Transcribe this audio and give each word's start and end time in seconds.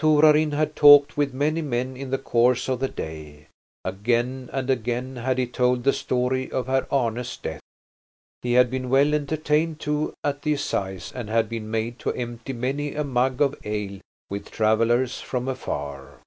Torarin 0.00 0.50
had 0.52 0.74
talked 0.74 1.16
with 1.16 1.32
many 1.32 1.62
men 1.62 1.96
in 1.96 2.10
the 2.10 2.18
course 2.18 2.68
of 2.68 2.80
the 2.80 2.88
day; 2.88 3.46
again 3.84 4.50
and 4.52 4.68
again 4.68 5.14
had 5.14 5.38
he 5.38 5.46
told 5.46 5.84
the 5.84 5.92
story 5.92 6.50
of 6.50 6.66
Herr 6.66 6.92
Arne's 6.92 7.36
death. 7.36 7.60
He 8.42 8.54
had 8.54 8.68
been 8.68 8.90
well 8.90 9.14
entertained 9.14 9.78
too 9.78 10.12
at 10.24 10.42
the 10.42 10.54
assize 10.54 11.12
and 11.12 11.28
had 11.30 11.48
been 11.48 11.70
made 11.70 12.00
to 12.00 12.12
empty 12.14 12.52
many 12.52 12.96
a 12.96 13.04
mug 13.04 13.40
of 13.40 13.54
ale 13.62 14.00
with 14.28 14.50
travellers 14.50 15.20
from 15.20 15.46
afar. 15.46 16.18